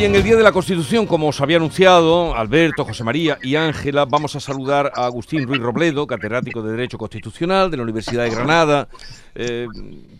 Hoy 0.00 0.06
en 0.06 0.14
el 0.14 0.22
Día 0.22 0.36
de 0.36 0.42
la 0.42 0.52
Constitución, 0.52 1.04
como 1.04 1.28
os 1.28 1.42
había 1.42 1.58
anunciado 1.58 2.34
Alberto, 2.34 2.86
José 2.86 3.04
María 3.04 3.36
y 3.42 3.56
Ángela, 3.56 4.06
vamos 4.06 4.34
a 4.34 4.40
saludar 4.40 4.90
a 4.94 5.04
Agustín 5.04 5.46
Ruiz 5.46 5.60
Robledo, 5.60 6.06
catedrático 6.06 6.62
de 6.62 6.72
Derecho 6.72 6.96
Constitucional 6.96 7.70
de 7.70 7.76
la 7.76 7.82
Universidad 7.82 8.24
de 8.24 8.30
Granada. 8.30 8.88
Eh, 9.34 9.66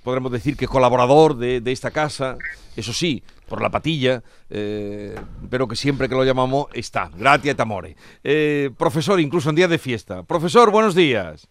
podremos 0.04 0.32
decir 0.32 0.58
que 0.58 0.66
colaborador 0.66 1.34
de, 1.34 1.62
esta 1.64 1.90
casa, 1.90 2.36
eso 2.76 2.92
sí, 2.92 3.22
por 3.48 3.62
la 3.62 3.70
patilla, 3.70 4.22
eh, 4.50 5.18
pero 5.48 5.66
que 5.66 5.76
siempre 5.76 6.10
que 6.10 6.14
lo 6.14 6.24
llamamos 6.24 6.66
está. 6.74 7.10
Gracias, 7.16 7.56
Tamore. 7.56 7.96
Eh, 8.22 8.68
profesor, 8.76 9.18
incluso 9.18 9.48
en 9.48 9.56
días 9.56 9.70
de 9.70 9.78
fiesta. 9.78 10.24
Profesor, 10.24 10.70
buenos 10.70 10.94
días. 10.94 11.48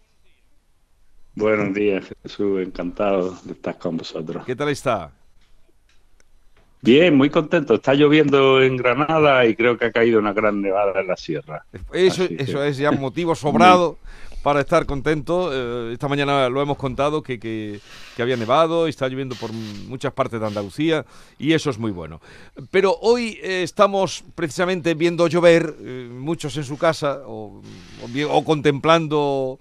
Buenos 1.34 1.74
días, 1.74 2.06
Jesús. 2.22 2.60
Encantado 2.60 3.36
de 3.42 3.54
estar 3.54 3.76
con 3.76 3.96
vosotros. 3.96 4.44
¿Qué 4.46 4.54
tal 4.54 4.68
está? 4.68 5.19
Bien, 6.82 7.14
muy 7.14 7.28
contento. 7.28 7.74
Está 7.74 7.94
lloviendo 7.94 8.62
en 8.62 8.76
Granada 8.76 9.44
y 9.46 9.54
creo 9.54 9.76
que 9.76 9.86
ha 9.86 9.92
caído 9.92 10.18
una 10.18 10.32
gran 10.32 10.62
nevada 10.62 11.00
en 11.00 11.06
la 11.06 11.16
sierra. 11.16 11.64
Eso, 11.92 12.24
eso 12.24 12.64
es 12.64 12.78
ya 12.78 12.90
motivo 12.92 13.34
sobrado 13.34 13.98
para 14.42 14.60
estar 14.60 14.86
contento. 14.86 15.50
Eh, 15.52 15.92
esta 15.92 16.08
mañana 16.08 16.48
lo 16.48 16.62
hemos 16.62 16.76
contado 16.76 17.22
que, 17.22 17.38
que, 17.38 17.80
había 18.18 18.36
nevado, 18.36 18.86
está 18.86 19.08
lloviendo 19.08 19.34
por 19.36 19.52
muchas 19.52 20.12
partes 20.12 20.40
de 20.40 20.46
Andalucía 20.46 21.04
y 21.38 21.52
eso 21.52 21.70
es 21.70 21.78
muy 21.78 21.90
bueno. 21.90 22.20
Pero 22.70 22.96
hoy 23.00 23.38
eh, 23.42 23.62
estamos 23.62 24.24
precisamente 24.34 24.94
viendo 24.94 25.26
llover, 25.26 25.74
eh, 25.80 26.08
muchos 26.10 26.56
en 26.56 26.64
su 26.64 26.78
casa 26.78 27.22
o, 27.26 27.62
o, 28.28 28.44
contemplando 28.44 29.58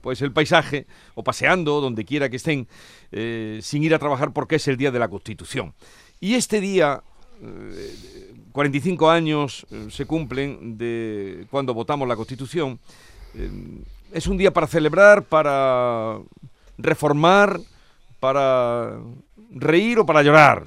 pues 0.00 0.22
el 0.22 0.30
paisaje 0.30 0.86
o 1.16 1.24
paseando 1.24 1.80
donde 1.80 2.04
quiera 2.04 2.28
que 2.28 2.36
estén 2.36 2.68
sin 3.60 3.82
ir 3.82 3.92
a 3.92 3.98
trabajar 3.98 4.32
porque 4.32 4.54
es 4.54 4.68
el 4.68 4.76
día 4.76 4.92
de 4.92 5.00
la 5.00 5.08
Constitución. 5.08 5.74
Y 6.22 6.36
este 6.36 6.60
día, 6.60 7.02
45 8.52 9.10
eh, 9.10 9.16
años 9.16 9.66
eh, 9.72 9.88
se 9.90 10.06
cumplen 10.06 10.78
de 10.78 11.48
cuando 11.50 11.74
votamos 11.74 12.06
la 12.06 12.14
Constitución. 12.14 12.78
Eh, 13.34 13.50
es 14.12 14.28
un 14.28 14.36
día 14.36 14.52
para 14.52 14.68
celebrar, 14.68 15.24
para 15.24 16.20
reformar, 16.78 17.58
para 18.20 19.00
reír 19.50 19.98
o 19.98 20.06
para 20.06 20.22
llorar. 20.22 20.66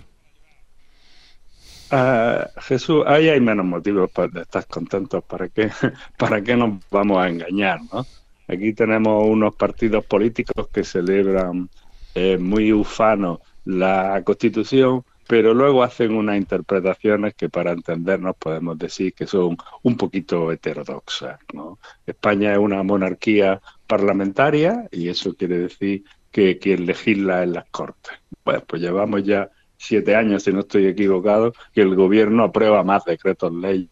Ah, 1.90 2.50
Jesús, 2.58 3.06
ahí 3.08 3.30
hay 3.30 3.40
menos 3.40 3.66
motivos 3.66 4.12
para 4.12 4.42
estar 4.42 4.68
contentos. 4.68 5.24
¿Para 5.24 5.48
qué, 5.48 5.72
¿Para 6.18 6.42
qué 6.42 6.58
nos 6.58 6.84
vamos 6.92 7.18
a 7.18 7.30
engañar? 7.30 7.80
¿no? 7.94 8.06
Aquí 8.50 8.74
tenemos 8.74 9.26
unos 9.26 9.56
partidos 9.56 10.04
políticos 10.04 10.68
que 10.68 10.84
celebran 10.84 11.70
muy 12.40 12.74
ufano 12.74 13.40
la 13.64 14.22
Constitución 14.26 15.06
pero 15.28 15.54
luego 15.54 15.84
hacen 15.84 16.14
unas 16.16 16.38
interpretaciones 16.38 17.34
que 17.34 17.50
para 17.50 17.72
entendernos 17.72 18.36
podemos 18.38 18.78
decir 18.78 19.14
que 19.14 19.26
son 19.26 19.58
un 19.84 19.98
poquito 19.98 20.52
heterodoxas. 20.52 21.40
¿no? 21.54 21.80
España 22.06 22.54
es 22.54 22.60
una 22.60 22.84
monarquía 22.84 23.62
parlamentaria 23.88 24.88
y 24.92 25.10
eso 25.10 25.36
quiere 25.36 25.60
decir 25.60 26.04
que 26.32 26.60
quien 26.60 26.86
legisla 26.86 27.44
en 27.44 27.54
las 27.54 27.66
Cortes. 27.70 28.14
Bueno, 28.44 28.64
pues 28.68 28.82
llevamos 28.82 29.24
ya 29.24 29.50
siete 29.78 30.16
años, 30.16 30.44
si 30.44 30.54
no 30.54 30.62
estoy 30.62 30.86
equivocado, 30.88 31.54
que 31.74 31.82
el 31.82 31.96
gobierno 31.96 32.44
aprueba 32.44 32.84
más 32.84 33.06
decretos 33.06 33.54
leyes 33.54 33.90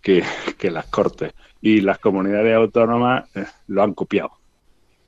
que, 0.00 0.24
que 0.58 0.70
las 0.70 0.86
Cortes 0.86 1.32
y 1.60 1.80
las 1.80 1.98
comunidades 1.98 2.54
autónomas 2.54 3.28
eh, 3.36 3.44
lo 3.68 3.82
han 3.82 3.94
copiado. 3.94 4.32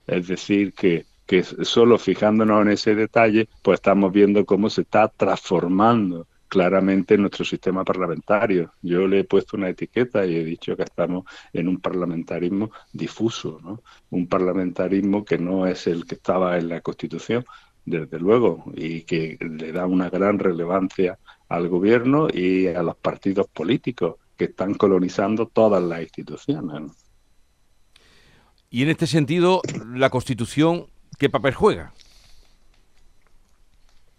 Es 0.06 0.28
decir, 0.28 0.72
que 0.72 1.04
que 1.28 1.44
solo 1.44 1.98
fijándonos 1.98 2.62
en 2.62 2.72
ese 2.72 2.94
detalle, 2.94 3.50
pues 3.60 3.76
estamos 3.76 4.10
viendo 4.10 4.46
cómo 4.46 4.70
se 4.70 4.80
está 4.80 5.08
transformando 5.08 6.26
claramente 6.48 7.18
nuestro 7.18 7.44
sistema 7.44 7.84
parlamentario. 7.84 8.72
Yo 8.80 9.06
le 9.06 9.20
he 9.20 9.24
puesto 9.24 9.58
una 9.58 9.68
etiqueta 9.68 10.24
y 10.24 10.36
he 10.36 10.42
dicho 10.42 10.74
que 10.74 10.84
estamos 10.84 11.26
en 11.52 11.68
un 11.68 11.80
parlamentarismo 11.80 12.70
difuso, 12.94 13.60
¿no? 13.62 13.82
Un 14.08 14.26
parlamentarismo 14.26 15.22
que 15.26 15.36
no 15.36 15.66
es 15.66 15.86
el 15.86 16.06
que 16.06 16.14
estaba 16.14 16.56
en 16.56 16.70
la 16.70 16.80
Constitución, 16.80 17.44
desde 17.84 18.18
luego, 18.18 18.64
y 18.74 19.02
que 19.02 19.36
le 19.38 19.70
da 19.70 19.84
una 19.84 20.08
gran 20.08 20.38
relevancia 20.38 21.18
al 21.50 21.68
gobierno 21.68 22.28
y 22.32 22.68
a 22.68 22.82
los 22.82 22.96
partidos 22.96 23.48
políticos 23.48 24.14
que 24.34 24.46
están 24.46 24.72
colonizando 24.72 25.44
todas 25.46 25.82
las 25.82 26.00
instituciones. 26.00 26.90
Y 28.70 28.82
en 28.82 28.88
este 28.88 29.06
sentido, 29.06 29.60
la 29.92 30.08
Constitución 30.08 30.86
¿Qué 31.18 31.28
papel 31.28 31.54
juega? 31.54 31.92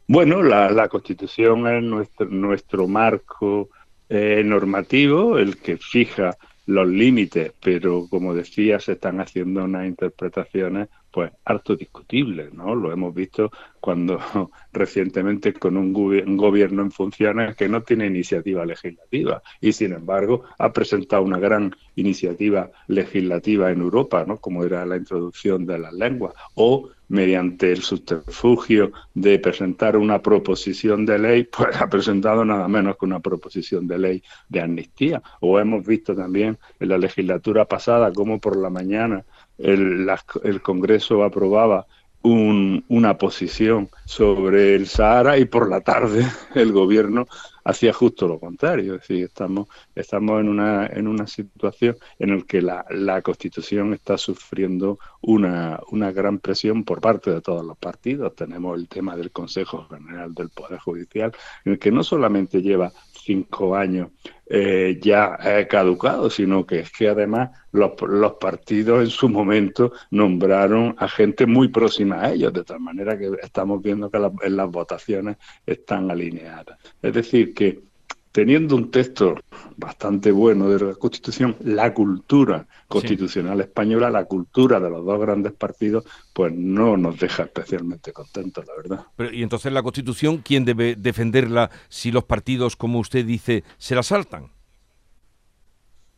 Bueno, 0.08 0.44
la, 0.44 0.88
Constitución 0.90 1.68
es 1.68 1.84
nuestro, 1.84 2.26
nuestro 2.26 2.88
marco 2.88 3.70
eh, 4.10 4.42
normativo, 4.44 5.38
el 5.38 5.58
que 5.58 5.78
fija 5.78 6.36
los 6.66 6.88
límites, 6.88 7.54
pero 7.62 8.08
como 8.10 8.34
decía, 8.34 8.80
se 8.80 8.94
están 8.94 9.22
haciendo 9.22 9.64
unas 9.64 9.88
interpretaciones 9.88 10.90
pues 11.12 11.32
harto 11.46 11.76
discutibles, 11.76 12.54
¿no? 12.54 12.76
Lo 12.76 12.92
hemos 12.92 13.14
visto 13.14 13.52
cuando 13.80 14.20
recientemente 14.74 15.54
con 15.54 15.78
un, 15.78 15.94
gobierno 15.94 16.82
en 16.82 16.92
funciones 16.92 17.56
que 17.56 17.70
no 17.70 17.82
tiene 17.84 18.08
iniciativa 18.08 18.66
legislativa 18.66 19.42
y 19.62 19.72
sin 19.72 19.94
embargo 19.94 20.44
ha 20.58 20.72
presentado 20.72 21.24
una 21.24 21.40
gran 21.40 21.76
iniciativa 21.96 22.70
legislativa 22.88 23.72
en 23.72 23.82
Europa, 23.82 24.26
¿no? 24.28 24.38
Como 24.38 24.64
era 24.64 24.86
la 24.86 24.98
introducción 24.98 25.66
de 25.66 25.80
las 25.80 25.94
lenguas 25.94 26.34
o 26.56 26.90
mediante 27.10 27.72
el 27.72 27.82
subterfugio 27.82 28.92
de 29.16 29.40
presentar 29.40 29.98
una 29.98 30.22
proposición 30.22 31.06
de 31.06 31.20
ley, 31.20 31.44
pues 31.58 31.76
ha 31.82 31.90
presentado 31.90 32.46
nada 32.46 32.68
menos 32.68 32.98
que 32.98 33.06
una 33.06 33.20
proposición 33.20 33.88
de 33.88 34.00
ley 34.00 34.24
de 34.48 34.62
amnistía. 34.62 35.22
O 35.42 35.60
hemos 35.60 35.86
visto 35.86 36.16
también 36.16 36.58
en 36.80 36.90
la 36.90 36.98
legislatura 36.98 37.66
pasada 37.66 38.14
cómo 38.14 38.40
por 38.40 38.56
la 38.56 38.70
mañana 38.70 39.26
el, 39.60 40.10
el 40.44 40.62
Congreso 40.62 41.24
aprobaba 41.24 41.86
una 42.22 43.18
posición 43.18 43.90
sobre 44.06 44.76
el 44.76 44.88
Sahara 44.88 45.38
y 45.38 45.46
por 45.46 45.70
la 45.70 45.82
tarde 45.82 46.26
el 46.56 46.74
gobierno 46.74 47.28
hacía 47.64 47.94
justo 47.94 48.28
lo 48.28 48.40
contrario. 48.40 48.96
Es 48.96 49.02
decir, 49.02 49.26
estamos, 49.26 49.70
estamos 49.96 50.42
en, 50.42 50.50
una, 50.50 50.88
en 50.88 51.08
una 51.08 51.28
situación 51.28 51.96
en 52.18 52.38
la 52.38 52.44
que 52.44 52.62
la, 52.62 52.86
la 52.90 53.22
Constitución 53.22 53.94
está 53.94 54.18
sufriendo 54.18 55.00
una, 55.22 55.80
una 55.92 56.12
gran 56.12 56.40
presión 56.40 56.84
por 56.84 57.00
parte 57.00 57.32
de 57.32 57.42
todos 57.42 57.66
los 57.66 57.78
partidos. 57.78 58.36
Tenemos 58.36 58.78
el 58.78 58.90
tema 58.90 59.16
del 59.16 59.32
Consejo 59.32 59.88
General 59.90 60.34
del 60.34 60.50
Poder 60.50 60.80
Judicial, 60.80 61.32
en 61.64 61.74
el 61.74 61.80
que 61.80 61.92
no 61.92 62.04
solamente 62.04 62.62
lleva 62.62 62.92
cinco 63.14 63.76
años 63.76 64.10
eh, 64.50 65.00
ya 65.02 65.38
caducado, 65.68 66.30
sino 66.30 66.66
que 66.66 66.80
es 66.80 66.92
que 66.92 67.08
además 67.08 67.52
los, 67.72 67.92
los, 68.02 68.34
partidos 68.34 69.04
en 69.04 69.10
su 69.10 69.30
momento 69.30 69.92
nombraron 70.12 70.96
a 70.98 71.08
gente 71.08 71.46
muy 71.46 71.68
próxima 71.68 72.22
a 72.22 72.32
ellos, 72.32 72.52
de 72.52 72.64
tal 72.64 72.80
manera 72.80 73.18
que 73.18 73.30
estamos 73.42 73.82
viendo 73.82 74.10
que 74.10 74.18
en 74.18 74.58
las 74.58 74.70
votaciones 74.70 75.38
están 75.66 76.10
alineadas. 76.10 76.78
Es 77.02 77.14
decir, 77.14 77.54
que 77.54 77.89
teniendo 78.32 78.76
un 78.76 78.92
texto 78.92 79.36
bastante 79.78 80.32
bueno 80.32 80.70
de 80.70 80.86
la 80.86 80.96
Constitución, 80.96 81.56
la 81.62 81.94
cultura 81.94 82.68
constitucional 82.88 83.62
española, 83.62 84.10
la 84.10 84.26
cultura 84.26 84.80
de 84.80 84.90
los 84.90 85.06
dos 85.06 85.20
grandes 85.20 85.54
partidos, 85.54 86.06
pues 86.34 86.54
no 86.54 86.98
nos 86.98 87.20
deja 87.20 87.44
especialmente 87.44 88.14
contentos, 88.14 88.66
la 88.68 88.76
verdad. 88.76 89.06
Pero, 89.16 89.34
y 89.34 89.42
entonces 89.42 89.72
la 89.72 89.84
Constitución, 89.84 90.38
¿quién 90.38 90.66
debe 90.66 90.96
defenderla 90.96 91.70
si 91.88 92.12
los 92.12 92.24
partidos, 92.26 92.76
como 92.76 93.00
usted 93.00 93.26
dice, 93.26 93.64
se 93.78 93.96
la 93.96 94.04
saltan? 94.04 94.52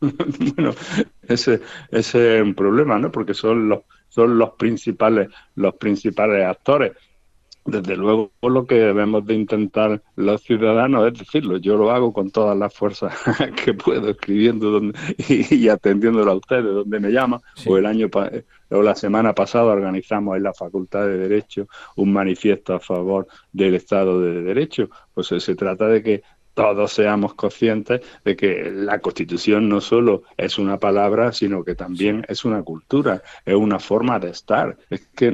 bueno, 0.00 0.74
ese, 1.28 1.60
ese, 1.90 2.36
es 2.36 2.42
un 2.42 2.54
problema, 2.54 2.98
¿no? 2.98 3.10
Porque 3.10 3.34
son 3.34 3.68
los 3.68 3.80
son 4.08 4.36
los 4.36 4.50
principales 4.58 5.30
los 5.54 5.74
principales 5.76 6.44
actores 6.44 6.92
desde 7.64 7.96
luego 7.96 8.32
lo 8.42 8.66
que 8.66 8.74
debemos 8.74 9.24
de 9.24 9.34
intentar 9.34 10.02
los 10.16 10.42
ciudadanos 10.42 11.12
es 11.12 11.18
decirlo. 11.18 11.58
Yo 11.58 11.76
lo 11.76 11.90
hago 11.90 12.12
con 12.12 12.30
todas 12.30 12.56
las 12.56 12.74
fuerzas 12.74 13.14
que 13.64 13.74
puedo, 13.74 14.10
escribiendo 14.10 14.70
donde, 14.70 14.98
y, 15.28 15.68
atendiéndolo 15.68 16.32
a 16.32 16.36
ustedes 16.36 16.64
donde 16.64 17.00
me 17.00 17.10
llaman. 17.10 17.40
O 17.66 17.76
el 17.76 17.86
año 17.86 18.08
o 18.70 18.82
la 18.82 18.94
semana 18.94 19.34
pasada 19.34 19.64
organizamos 19.64 20.36
en 20.36 20.42
la 20.44 20.54
Facultad 20.54 21.06
de 21.06 21.18
Derecho 21.18 21.68
un 21.96 22.12
manifiesto 22.12 22.74
a 22.74 22.80
favor 22.80 23.26
del 23.52 23.74
Estado 23.74 24.20
de 24.20 24.42
Derecho. 24.42 24.90
Pues 25.14 25.28
se 25.28 25.54
trata 25.54 25.86
de 25.86 26.02
que 26.02 26.22
todos 26.54 26.92
seamos 26.92 27.34
conscientes 27.34 28.02
de 28.24 28.36
que 28.36 28.70
la 28.70 28.98
Constitución 28.98 29.68
no 29.68 29.80
solo 29.80 30.24
es 30.36 30.58
una 30.58 30.78
palabra, 30.78 31.32
sino 31.32 31.64
que 31.64 31.74
también 31.74 32.24
es 32.28 32.44
una 32.44 32.62
cultura, 32.62 33.22
es 33.44 33.54
una 33.54 33.78
forma 33.78 34.18
de 34.18 34.30
estar. 34.30 34.76
Es 34.90 35.06
que 35.08 35.30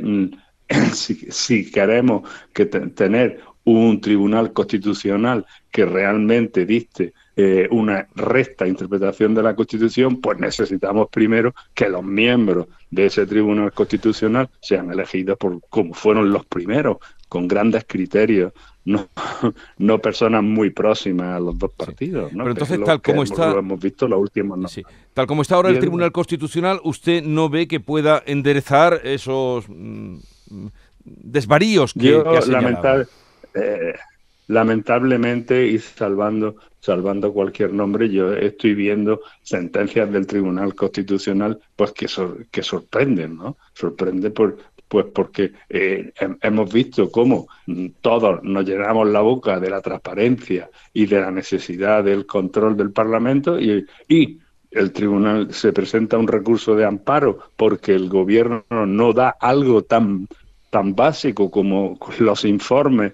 si, 0.92 1.70
queremos 1.70 2.28
que 2.52 2.66
tener 2.66 3.40
un 3.64 4.00
tribunal 4.00 4.52
constitucional 4.52 5.44
que 5.70 5.84
realmente 5.84 6.64
dicte 6.64 7.12
eh, 7.36 7.68
una 7.70 8.08
recta 8.14 8.66
interpretación 8.66 9.34
de 9.34 9.42
la 9.42 9.54
Constitución, 9.54 10.20
pues 10.20 10.38
necesitamos 10.38 11.08
primero 11.10 11.54
que 11.74 11.88
los 11.88 12.02
miembros 12.02 12.66
de 12.90 13.06
ese 13.06 13.26
tribunal 13.26 13.72
constitucional 13.72 14.48
sean 14.60 14.90
elegidos 14.90 15.36
por 15.36 15.60
como 15.68 15.92
fueron 15.92 16.32
los 16.32 16.46
primeros, 16.46 16.96
con 17.28 17.46
grandes 17.46 17.84
criterios, 17.86 18.52
no, 18.84 19.06
no 19.78 19.98
personas 19.98 20.42
muy 20.42 20.70
próximas 20.70 21.36
a 21.36 21.40
los 21.40 21.58
dos 21.58 21.70
partidos. 21.72 22.30
Pero 22.32 22.50
entonces, 22.50 22.80
tal 22.82 23.02
como 23.02 23.22
está. 23.22 23.52
Lo 23.52 23.58
hemos 23.58 23.78
visto 23.78 24.08
los 24.08 24.18
últimos. 24.18 24.58
No. 24.58 24.68
Tal 25.12 25.26
como 25.26 25.42
está 25.42 25.56
ahora 25.56 25.68
el 25.68 25.78
Tribunal 25.78 26.10
Constitucional, 26.10 26.80
¿usted 26.84 27.22
no 27.22 27.50
ve 27.50 27.68
que 27.68 27.80
pueda 27.80 28.22
enderezar 28.24 29.02
esos 29.04 29.66
mm, 29.68 30.16
desvaríos 31.04 31.92
que, 31.94 32.08
Yo, 32.08 32.24
que 32.24 33.06
eh, 33.54 33.94
lamentablemente, 34.48 35.66
y 35.66 35.78
salvando, 35.78 36.56
salvando 36.80 37.32
cualquier 37.32 37.72
nombre, 37.72 38.08
yo 38.10 38.32
estoy 38.32 38.74
viendo 38.74 39.20
sentencias 39.42 40.10
del 40.10 40.26
Tribunal 40.26 40.74
Constitucional 40.74 41.58
pues 41.76 41.92
que, 41.92 42.06
que 42.50 42.62
sorprenden, 42.62 43.36
¿no? 43.36 43.56
Sorprende 43.74 44.30
por, 44.30 44.58
pues 44.88 45.06
porque 45.14 45.52
eh, 45.68 46.12
hemos 46.40 46.72
visto 46.72 47.10
cómo 47.10 47.46
todos 48.00 48.42
nos 48.42 48.64
llenamos 48.64 49.06
la 49.08 49.20
boca 49.20 49.60
de 49.60 49.70
la 49.70 49.82
transparencia 49.82 50.70
y 50.92 51.06
de 51.06 51.20
la 51.20 51.30
necesidad 51.30 52.02
del 52.04 52.26
control 52.26 52.76
del 52.76 52.90
Parlamento 52.90 53.60
y, 53.60 53.86
y 54.08 54.38
el 54.70 54.92
tribunal 54.92 55.52
se 55.52 55.72
presenta 55.72 56.18
un 56.18 56.28
recurso 56.28 56.74
de 56.74 56.84
amparo 56.84 57.38
porque 57.56 57.94
el 57.94 58.08
gobierno 58.08 58.64
no 58.70 59.12
da 59.12 59.30
algo 59.40 59.82
tan, 59.82 60.28
tan 60.70 60.94
básico 60.94 61.50
como 61.50 61.98
los 62.18 62.44
informes 62.44 63.12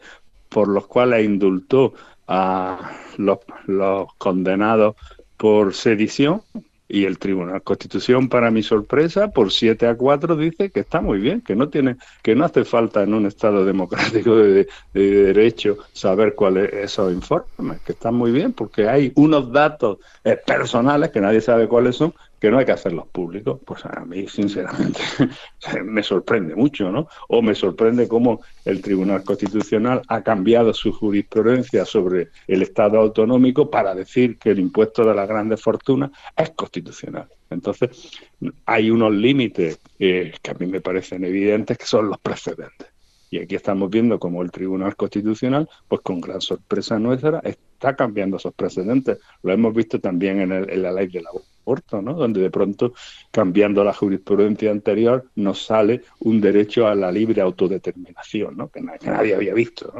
por 0.48 0.68
los 0.68 0.86
cuales 0.86 1.24
indultó 1.24 1.94
a 2.26 2.92
los, 3.16 3.38
los 3.66 4.14
condenados 4.18 4.96
por 5.36 5.74
sedición 5.74 6.42
y 6.88 7.04
el 7.04 7.18
Tribunal 7.18 7.62
Constitución, 7.62 8.28
para 8.28 8.50
mi 8.50 8.62
sorpresa, 8.62 9.28
por 9.28 9.50
7 9.50 9.86
a 9.86 9.96
4 9.96 10.36
dice 10.36 10.70
que 10.70 10.80
está 10.80 11.00
muy 11.00 11.18
bien, 11.18 11.40
que 11.40 11.56
no 11.56 11.68
tiene, 11.68 11.96
que 12.22 12.34
no 12.34 12.44
hace 12.44 12.64
falta 12.64 13.02
en 13.02 13.14
un 13.14 13.26
Estado 13.26 13.64
democrático 13.64 14.36
de, 14.36 14.68
derecho 14.92 15.78
saber 15.92 16.34
cuáles 16.34 16.72
esos 16.72 17.12
informes, 17.12 17.80
que 17.80 17.92
están 17.92 18.14
muy 18.14 18.32
bien, 18.32 18.52
porque 18.52 18.88
hay 18.88 19.12
unos 19.14 19.50
datos 19.50 19.98
eh, 20.24 20.38
personales 20.46 21.10
que 21.10 21.20
nadie 21.20 21.40
sabe 21.40 21.68
cuáles 21.68 21.96
son, 21.96 22.12
que 22.44 22.50
no 22.50 22.58
hay 22.58 22.66
que 22.66 22.72
hacerlos 22.72 23.06
públicos, 23.06 23.58
pues 23.64 23.86
a 23.86 24.04
mí 24.04 24.28
sinceramente 24.28 25.00
me 25.82 26.02
sorprende 26.02 26.54
mucho, 26.54 26.92
¿no? 26.92 27.08
O 27.30 27.40
me 27.40 27.54
sorprende 27.54 28.06
cómo 28.06 28.42
el 28.66 28.82
Tribunal 28.82 29.24
Constitucional 29.24 30.02
ha 30.08 30.22
cambiado 30.22 30.74
su 30.74 30.92
jurisprudencia 30.92 31.86
sobre 31.86 32.28
el 32.46 32.60
Estado 32.60 32.98
autonómico 33.00 33.70
para 33.70 33.94
decir 33.94 34.36
que 34.36 34.50
el 34.50 34.58
impuesto 34.58 35.06
de 35.06 35.14
las 35.14 35.26
grandes 35.26 35.62
fortunas 35.62 36.10
es 36.36 36.50
constitucional. 36.50 37.30
Entonces, 37.48 38.10
hay 38.66 38.90
unos 38.90 39.14
límites 39.14 39.80
eh, 39.98 40.34
que 40.42 40.50
a 40.50 40.54
mí 40.54 40.66
me 40.66 40.82
parecen 40.82 41.24
evidentes 41.24 41.78
que 41.78 41.86
son 41.86 42.10
los 42.10 42.18
precedentes. 42.18 42.88
Y 43.30 43.38
aquí 43.38 43.54
estamos 43.54 43.88
viendo 43.88 44.18
cómo 44.18 44.42
el 44.42 44.50
Tribunal 44.50 44.96
Constitucional, 44.96 45.66
pues 45.88 46.02
con 46.02 46.20
gran 46.20 46.42
sorpresa 46.42 46.98
nuestra, 46.98 47.40
está 47.42 47.96
cambiando 47.96 48.36
esos 48.36 48.52
precedentes. 48.52 49.16
Lo 49.42 49.50
hemos 49.50 49.74
visto 49.74 49.98
también 49.98 50.42
en, 50.42 50.52
en 50.52 50.82
la 50.82 50.92
ley 50.92 51.06
de 51.06 51.22
¿no? 52.02 52.14
Donde 52.14 52.40
de 52.40 52.50
pronto, 52.50 52.94
cambiando 53.30 53.82
la 53.84 53.92
jurisprudencia 53.92 54.70
anterior, 54.70 55.30
nos 55.36 55.64
sale 55.64 56.02
un 56.20 56.40
derecho 56.40 56.86
a 56.86 56.94
la 56.94 57.10
libre 57.10 57.40
autodeterminación, 57.40 58.56
¿no? 58.56 58.68
Que, 58.68 58.80
nadie 58.80 59.34
había 59.34 59.54
visto, 59.54 59.92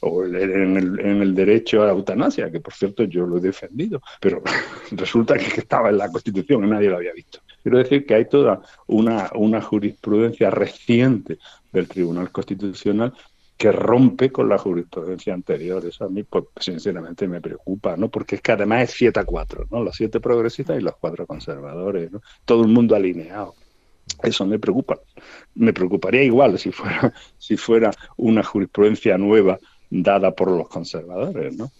O 0.00 0.24
en 0.24 0.76
el, 0.76 1.34
derecho 1.34 1.82
a 1.82 1.86
la 1.86 1.92
eutanasia, 1.92 2.50
que 2.50 2.60
por 2.60 2.74
cierto 2.74 3.04
yo 3.04 3.26
lo 3.26 3.38
he 3.38 3.40
defendido, 3.40 4.00
pero 4.20 4.42
resulta 4.92 5.36
que 5.36 5.60
estaba 5.60 5.88
en 5.90 5.98
la 5.98 6.10
Constitución 6.10 6.64
y 6.64 6.68
nadie 6.68 6.90
lo 6.90 6.96
había 6.96 7.12
visto. 7.12 7.40
Quiero 7.62 7.78
decir 7.78 8.06
que 8.06 8.14
hay 8.14 8.26
toda 8.26 8.62
una 8.86 9.60
jurisprudencia 9.60 10.50
reciente 10.50 11.38
del 11.72 11.88
Tribunal 11.88 12.30
Constitucional 12.30 13.12
que 13.56 13.72
rompe 13.72 14.30
con 14.30 14.48
la 14.48 14.58
jurisprudencia 14.58 15.32
anterior. 15.32 15.84
Eso 15.84 16.04
a 16.04 16.08
mí, 16.08 16.22
pues, 16.22 16.44
sinceramente, 16.58 17.26
me 17.26 17.40
preocupa, 17.40 17.96
¿no? 17.96 18.08
Porque 18.08 18.36
es 18.36 18.42
que 18.42 18.52
además 18.52 18.90
es 18.90 18.90
7 18.90 19.20
a 19.20 19.24
4, 19.24 19.66
¿no? 19.70 19.82
Los 19.82 19.96
siete 19.96 20.20
progresistas 20.20 20.78
y 20.78 20.82
los 20.82 20.96
cuatro 20.96 21.26
conservadores, 21.26 22.12
¿no? 22.12 22.20
Todo 22.44 22.62
el 22.62 22.68
mundo 22.68 22.94
alineado. 22.94 23.54
Eso 24.22 24.46
me 24.46 24.58
preocupa. 24.58 24.98
Me 25.54 25.72
preocuparía 25.72 26.22
igual 26.22 26.58
si 26.58 26.70
fuera, 26.70 27.12
si 27.38 27.56
fuera 27.56 27.90
una 28.16 28.42
jurisprudencia 28.42 29.16
nueva 29.16 29.58
dada 29.90 30.32
por 30.32 30.50
los 30.50 30.68
conservadores, 30.68 31.56
¿no? 31.56 31.70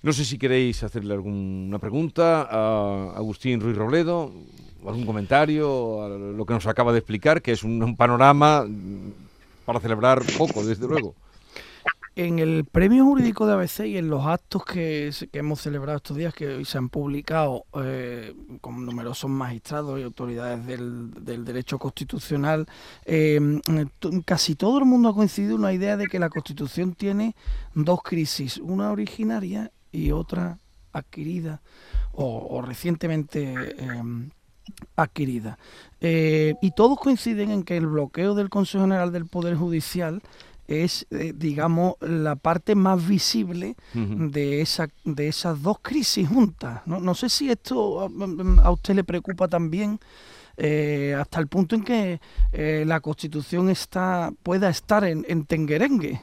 No 0.00 0.12
sé 0.12 0.24
si 0.24 0.38
queréis 0.38 0.84
hacerle 0.84 1.14
alguna 1.14 1.80
pregunta 1.80 2.42
a 2.48 3.16
Agustín 3.16 3.60
Ruiz 3.60 3.76
Robledo, 3.76 4.32
algún 4.86 5.04
comentario 5.04 6.04
a 6.04 6.08
lo 6.08 6.46
que 6.46 6.54
nos 6.54 6.68
acaba 6.68 6.92
de 6.92 6.98
explicar, 6.98 7.42
que 7.42 7.50
es 7.50 7.64
un 7.64 7.96
panorama 7.96 8.64
para 9.68 9.80
celebrar 9.80 10.22
poco, 10.38 10.64
desde 10.64 10.88
luego. 10.88 11.14
En 12.16 12.38
el 12.38 12.64
premio 12.64 13.04
jurídico 13.04 13.46
de 13.46 13.52
ABC 13.52 13.80
y 13.80 13.98
en 13.98 14.08
los 14.08 14.24
actos 14.24 14.64
que, 14.64 15.12
hemos 15.34 15.60
celebrado 15.60 15.98
estos 15.98 16.16
días, 16.16 16.32
que 16.32 16.48
hoy 16.48 16.64
se 16.64 16.78
han 16.78 16.88
publicado 16.88 17.66
eh, 17.74 18.34
con 18.62 18.86
numerosos 18.86 19.28
magistrados 19.28 20.00
y 20.00 20.04
autoridades 20.04 20.64
del, 20.64 21.12
derecho 21.44 21.78
constitucional, 21.78 22.66
eh, 23.04 23.60
casi 24.24 24.54
todo 24.54 24.78
el 24.78 24.86
mundo 24.86 25.10
ha 25.10 25.14
coincidido 25.14 25.56
en 25.56 25.60
una 25.60 25.74
idea 25.74 25.98
de 25.98 26.06
que 26.06 26.18
la 26.18 26.30
Constitución 26.30 26.94
tiene 26.94 27.36
dos 27.74 28.00
crisis, 28.02 28.56
una 28.56 28.90
originaria 28.90 29.70
y 29.92 30.12
otra 30.12 30.56
adquirida 30.94 31.60
o, 32.12 32.62
recientemente 32.62 33.52
eh, 33.52 34.02
adquirida. 34.96 35.58
Eh, 36.00 36.54
y 36.62 36.72
todos 36.72 36.98
coinciden 36.98 37.50
en 37.50 37.62
que 37.62 37.76
el 37.76 37.86
bloqueo 37.86 38.34
del 38.34 38.50
Consejo 38.50 38.84
General 38.84 39.12
del 39.12 39.26
Poder 39.26 39.56
Judicial 39.56 40.22
es, 40.66 41.06
eh, 41.10 41.32
digamos, 41.34 41.94
la 42.00 42.36
parte 42.36 42.74
más 42.74 43.06
visible 43.06 43.74
de, 43.94 44.60
esa, 44.60 44.88
de 45.04 45.28
esas 45.28 45.62
dos 45.62 45.78
crisis 45.80 46.28
juntas. 46.28 46.82
No, 46.84 47.00
no 47.00 47.14
sé 47.14 47.28
si 47.28 47.50
esto 47.50 48.02
a, 48.62 48.70
usted 48.70 48.94
le 48.94 49.04
preocupa 49.04 49.48
también. 49.48 49.98
Eh, 50.60 51.14
hasta 51.16 51.38
el 51.38 51.46
punto 51.46 51.76
en 51.76 51.84
que 51.84 52.20
la 52.84 52.98
Constitución 52.98 53.70
está 53.70 54.32
pueda 54.42 54.68
estar 54.68 55.04
en, 55.04 55.24
en 55.28 55.44
tenguerengue. 55.44 56.20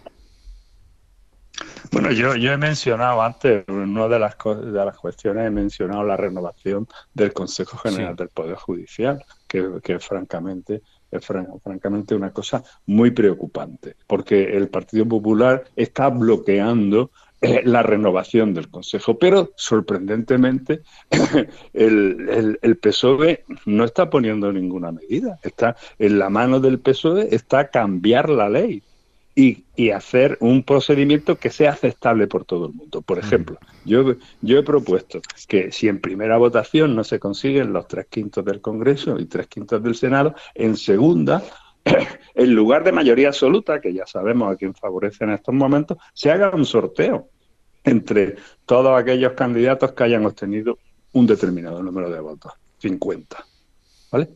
Bueno, 1.91 2.11
yo, 2.11 2.35
yo 2.35 2.51
he 2.51 2.57
mencionado 2.57 3.21
antes, 3.21 3.63
una 3.67 4.07
de 4.07 4.19
las, 4.19 4.35
de 4.37 4.85
las 4.85 4.97
cuestiones, 4.97 5.47
he 5.47 5.49
mencionado 5.49 6.03
la 6.03 6.17
renovación 6.17 6.87
del 7.13 7.31
Consejo 7.31 7.77
General 7.77 8.15
del 8.15 8.29
Poder 8.29 8.55
Judicial, 8.55 9.23
que, 9.47 9.79
que 9.83 9.99
francamente 9.99 10.81
es 11.11 11.25
francamente 11.25 12.15
una 12.15 12.31
cosa 12.31 12.63
muy 12.87 13.11
preocupante, 13.11 13.95
porque 14.07 14.57
el 14.57 14.67
Partido 14.67 15.07
Popular 15.07 15.63
está 15.75 16.09
bloqueando 16.09 17.11
eh, 17.41 17.61
la 17.63 17.83
renovación 17.83 18.53
del 18.53 18.69
Consejo, 18.69 19.17
pero 19.17 19.51
sorprendentemente 19.55 20.81
el, 21.73 22.27
el, 22.29 22.59
el, 22.61 22.77
PSOE 22.77 23.45
no 23.65 23.83
está 23.85 24.09
poniendo 24.09 24.51
ninguna 24.51 24.91
medida, 24.91 25.39
está 25.43 25.75
en 25.99 26.17
la 26.17 26.29
mano 26.29 26.59
del 26.59 26.79
PSOE 26.79 27.33
está 27.35 27.69
cambiar 27.69 28.29
la 28.29 28.49
ley 28.49 28.81
y, 29.35 29.65
hacer 29.91 30.37
un 30.39 30.63
procedimiento 30.63 31.37
que 31.37 31.49
sea 31.49 31.71
aceptable 31.71 32.27
por 32.27 32.45
todo 32.45 32.67
el 32.67 32.73
mundo. 32.73 33.01
Por 33.01 33.19
ejemplo, 33.19 33.57
yo, 33.83 34.15
yo 34.41 34.57
he 34.57 34.63
propuesto 34.63 35.21
que 35.47 35.71
si 35.71 35.89
en 35.89 35.99
primera 35.99 36.37
votación 36.37 36.95
no 36.95 37.03
se 37.03 37.19
consiguen 37.19 37.73
los 37.73 37.87
tres 37.87 38.07
quintos 38.09 38.45
del 38.45 38.61
Congreso 38.61 39.19
y 39.19 39.25
tres 39.25 39.47
quintos 39.47 39.83
del 39.83 39.95
Senado, 39.95 40.33
en 40.53 40.77
segunda, 40.77 41.43
en 42.35 42.55
lugar 42.55 42.85
de 42.85 42.93
mayoría 42.93 43.27
absoluta, 43.27 43.81
que 43.81 43.93
ya 43.93 44.05
sabemos 44.05 44.53
a 44.53 44.55
quién 44.55 44.73
favorece 44.73 45.25
en 45.25 45.31
estos 45.31 45.53
momentos, 45.53 45.97
se 46.13 46.31
haga 46.31 46.51
un 46.51 46.65
sorteo 46.65 47.29
entre 47.83 48.37
todos 48.65 48.97
aquellos 48.97 49.33
candidatos 49.33 49.91
que 49.91 50.03
hayan 50.03 50.25
obtenido 50.25 50.79
un 51.11 51.27
determinado 51.27 51.83
número 51.83 52.09
de 52.09 52.19
votos, 52.19 52.53
50. 52.79 53.45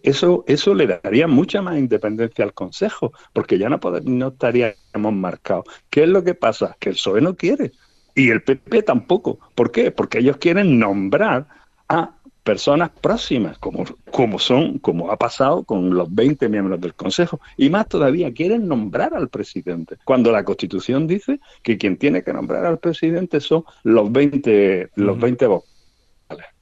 Eso, 0.04 0.44
eso 0.48 0.74
le 0.74 0.88
daría 0.88 1.28
mucha 1.28 1.62
más 1.62 1.78
independencia 1.78 2.44
al 2.44 2.54
Consejo, 2.54 3.14
porque 3.34 3.58
ya 3.58 3.70
no, 3.70 3.80
no 4.04 4.28
estaríamos 4.30 5.14
marcados. 5.14 5.66
¿Qué 5.90 6.04
es 6.04 6.10
lo 6.10 6.24
que 6.24 6.36
pasa? 6.36 6.76
Que 6.80 6.90
el 6.90 6.96
PSOE 6.96 7.22
no 7.22 7.36
quiere 7.36 7.72
y 8.16 8.30
el 8.30 8.44
PP 8.44 8.84
tampoco. 8.84 9.40
¿Por 9.56 9.72
qué? 9.72 9.92
Porque 9.92 10.20
ellos 10.20 10.38
quieren 10.38 10.80
nombrar 10.80 11.48
a 11.88 12.12
personas 12.44 12.90
próximas, 12.90 13.58
como, 13.60 13.86
como 14.12 14.40
son, 14.40 14.80
como 14.80 15.12
ha 15.12 15.18
pasado 15.18 15.64
con 15.64 15.94
los 15.94 16.14
20 16.14 16.50
miembros 16.50 16.82
del 16.82 16.96
Consejo, 16.96 17.40
y 17.58 17.70
más 17.70 17.88
todavía 17.88 18.34
quieren 18.34 18.68
nombrar 18.68 19.14
al 19.14 19.30
presidente, 19.30 19.98
cuando 20.04 20.32
la 20.32 20.44
Constitución 20.44 21.06
dice 21.06 21.40
que 21.62 21.78
quien 21.78 21.98
tiene 21.98 22.24
que 22.24 22.34
nombrar 22.34 22.66
al 22.66 22.80
presidente 22.80 23.40
son 23.40 23.66
los 23.84 24.12
20, 24.12 24.90
los 24.96 25.20
20 25.20 25.48
votos 25.48 25.79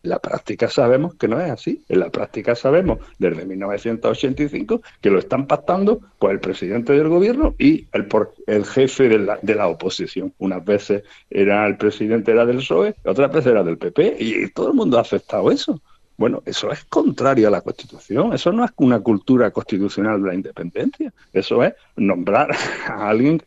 en 0.03 0.09
la 0.09 0.19
práctica 0.19 0.69
sabemos 0.69 1.15
que 1.15 1.27
no 1.27 1.39
es 1.39 1.51
así. 1.51 1.83
En 1.89 1.99
la 1.99 2.09
práctica 2.09 2.55
sabemos 2.55 2.99
desde 3.17 3.45
1985 3.45 4.81
que 5.01 5.09
lo 5.09 5.19
están 5.19 5.47
pactando 5.47 6.01
pues 6.19 6.33
el 6.33 6.39
presidente 6.39 6.93
del 6.93 7.07
gobierno 7.09 7.55
y 7.57 7.87
el, 7.91 8.07
el 8.47 8.65
jefe 8.65 9.09
de 9.09 9.19
la, 9.19 9.39
de 9.41 9.55
la 9.55 9.67
oposición. 9.67 10.33
Unas 10.39 10.63
veces 10.63 11.03
era 11.29 11.65
el 11.67 11.77
presidente 11.77 12.31
era 12.31 12.45
del 12.45 12.57
PSOE, 12.57 12.95
otras 13.05 13.31
veces 13.31 13.51
era 13.51 13.63
del 13.63 13.77
PP 13.77 14.17
y 14.19 14.49
todo 14.51 14.69
el 14.69 14.73
mundo 14.75 14.97
ha 14.97 15.01
aceptado 15.01 15.51
eso. 15.51 15.81
Bueno, 16.17 16.41
eso 16.47 16.71
es 16.71 16.83
contrario 16.85 17.47
a 17.47 17.51
la 17.51 17.61
Constitución, 17.61 18.33
eso 18.33 18.51
no 18.51 18.65
es 18.65 18.71
una 18.77 18.99
cultura 19.01 19.51
constitucional 19.51 20.19
de 20.23 20.27
la 20.27 20.33
independencia, 20.33 21.13
eso 21.31 21.63
es 21.63 21.75
nombrar 21.95 22.49
a 22.87 23.09
alguien 23.09 23.39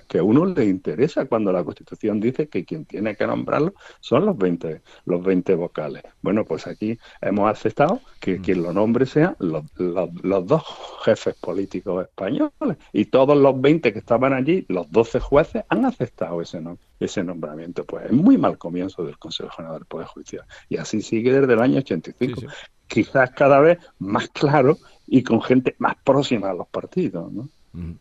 que 0.00 0.18
a 0.18 0.22
uno 0.22 0.44
le 0.46 0.64
interesa 0.64 1.26
cuando 1.26 1.52
la 1.52 1.62
Constitución 1.62 2.20
dice 2.20 2.48
que 2.48 2.64
quien 2.64 2.84
tiene 2.84 3.16
que 3.16 3.26
nombrarlo 3.26 3.74
son 4.00 4.26
los 4.26 4.36
20, 4.36 4.82
los 5.06 5.22
20 5.22 5.54
vocales. 5.54 6.02
Bueno, 6.20 6.44
pues 6.44 6.66
aquí 6.66 6.98
hemos 7.20 7.50
aceptado 7.50 8.00
que 8.20 8.38
mm. 8.38 8.42
quien 8.42 8.62
lo 8.62 8.72
nombre 8.72 9.06
sean 9.06 9.36
los, 9.38 9.64
los, 9.78 10.46
dos 10.46 10.62
jefes 11.04 11.34
políticos 11.36 12.04
españoles 12.04 12.52
y 12.92 13.06
todos 13.06 13.36
los 13.36 13.60
20 13.60 13.92
que 13.92 13.98
estaban 13.98 14.32
allí, 14.32 14.64
los 14.68 14.90
12 14.90 15.20
jueces, 15.20 15.64
han 15.68 15.84
aceptado 15.84 16.42
ese, 16.42 16.60
ese 16.98 17.22
nombramiento. 17.22 17.84
Pues 17.84 18.06
es 18.06 18.12
muy 18.12 18.36
mal 18.36 18.58
comienzo 18.58 19.04
del 19.04 19.18
Consejo 19.18 19.50
General 19.50 19.78
del 19.78 19.86
Poder 19.86 20.06
Judicial. 20.08 20.44
Y 20.68 20.76
así 20.76 21.02
sigue 21.02 21.32
desde 21.32 21.52
el 21.52 21.60
año 21.60 21.78
85. 21.78 22.42
Quizás 22.86 23.30
cada 23.30 23.60
vez 23.60 23.78
más 23.98 24.28
claro 24.28 24.76
y 25.06 25.22
con 25.22 25.40
gente 25.40 25.74
más 25.78 25.96
próxima 26.02 26.50
a 26.50 26.54
los 26.54 26.68
partidos. 26.68 27.32
¿no? 27.32 27.48
Mm. 27.72 27.92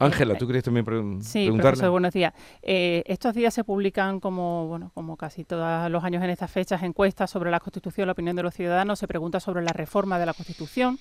Ángela, 0.00 0.36
¿tú 0.36 0.46
querías 0.46 0.64
también 0.64 0.84
preguntar? 0.84 1.24
sí, 1.24 1.50
Profesor, 1.50 1.90
buenos 1.90 2.12
días. 2.12 2.32
Eh, 2.62 3.02
estos 3.06 3.34
días 3.34 3.52
se 3.54 3.64
publican, 3.64 4.20
como 4.20 4.68
bueno, 4.68 4.90
como 4.94 5.16
casi 5.16 5.44
todos 5.44 5.90
los 5.90 6.04
años 6.04 6.22
en 6.22 6.30
estas 6.30 6.50
fechas, 6.50 6.82
encuestas 6.82 7.30
sobre 7.30 7.50
la 7.50 7.60
Constitución, 7.60 8.06
la 8.06 8.12
opinión 8.12 8.36
de 8.36 8.42
los 8.42 8.54
ciudadanos. 8.54 8.98
Se 8.98 9.08
pregunta 9.08 9.40
sobre 9.40 9.62
la 9.62 9.72
reforma 9.72 10.18
de 10.18 10.26
la 10.26 10.34
Constitución. 10.34 10.98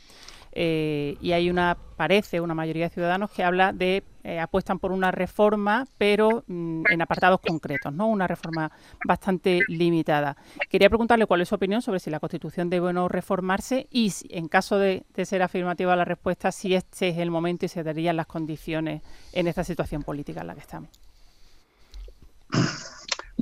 Eh, 0.55 1.17
y 1.19 1.31
hay 1.31 1.49
una, 1.49 1.77
parece, 1.97 2.39
una 2.39 2.53
mayoría 2.53 2.85
de 2.85 2.93
ciudadanos 2.93 3.31
que 3.31 3.43
habla 3.43 3.73
de, 3.73 4.03
eh, 4.23 4.39
apuestan 4.39 4.79
por 4.79 4.91
una 4.91 5.11
reforma, 5.11 5.85
pero 5.97 6.43
mm, 6.47 6.83
en 6.89 7.01
apartados 7.01 7.39
concretos, 7.41 7.93
¿no? 7.93 8.07
Una 8.07 8.27
reforma 8.27 8.71
bastante 9.05 9.61
limitada. 9.67 10.37
Quería 10.69 10.89
preguntarle 10.89 11.25
cuál 11.25 11.41
es 11.41 11.49
su 11.49 11.55
opinión 11.55 11.81
sobre 11.81 11.99
si 11.99 12.09
la 12.09 12.19
Constitución 12.19 12.69
debe 12.69 12.87
o 12.87 12.93
no 12.93 13.07
reformarse 13.07 13.87
y, 13.91 14.13
en 14.29 14.47
caso 14.47 14.77
de, 14.77 15.03
de 15.13 15.25
ser 15.25 15.41
afirmativa 15.41 15.95
la 15.95 16.05
respuesta, 16.05 16.51
si 16.51 16.73
este 16.73 17.09
es 17.09 17.17
el 17.17 17.31
momento 17.31 17.65
y 17.65 17.69
se 17.69 17.83
darían 17.83 18.15
las 18.15 18.27
condiciones 18.27 19.01
en 19.33 19.47
esta 19.47 19.63
situación 19.63 20.03
política 20.03 20.41
en 20.41 20.47
la 20.47 20.53
que 20.53 20.61
estamos. 20.61 20.89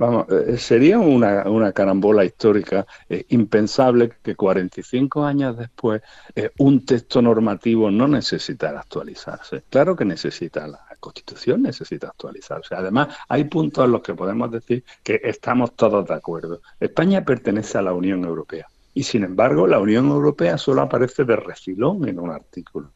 Vamos, 0.01 0.25
eh, 0.31 0.58
sería 0.58 0.98
una, 0.98 1.43
una, 1.48 1.74
carambola 1.74 2.25
histórica 2.25 2.88
eh, 3.08 3.24
impensable 3.29 4.12
que 4.24 4.36
45 4.36 5.24
años 5.24 5.55
después 5.55 6.01
eh, 6.34 6.50
un 6.58 6.84
texto 6.84 7.22
normativo 7.22 7.91
no 7.91 8.08
necesitara 8.08 8.79
actualizarse. 8.79 9.62
Claro 9.70 9.96
que 9.96 10.03
necesita, 10.03 10.67
la 10.67 10.79
Constitución 11.00 11.62
necesita 11.62 12.08
actualizarse. 12.08 12.74
Además, 12.74 13.15
hay 13.29 13.43
puntos 13.43 13.86
en 13.86 13.91
los 13.91 14.01
que 14.01 14.15
podemos 14.15 14.50
decir 14.50 14.84
que 15.03 15.22
estamos 15.24 15.75
todos 15.75 16.08
de 16.08 16.15
acuerdo. 16.15 16.62
España 16.79 17.24
pertenece 17.24 17.77
a 17.77 17.84
la 17.84 17.93
Unión 17.93 18.25
Europea 18.25 18.65
y, 18.96 19.03
sin 19.03 19.24
embargo, 19.24 19.67
la 19.67 19.77
Unión 19.77 20.08
Europea 20.08 20.58
solo 20.58 20.81
aparece 20.81 21.25
de 21.25 21.36
refilón 21.36 22.10
en 22.10 22.20
un 22.20 22.31
artículo, 22.31 22.89